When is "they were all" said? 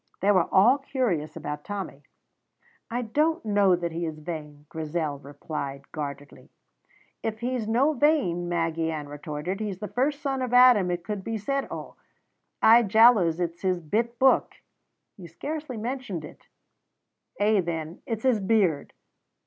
0.19-0.79